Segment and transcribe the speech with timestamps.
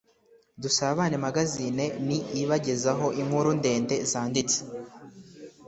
[0.61, 4.57] dusabane magazine ni ibagezaho inkuru ndende zanditse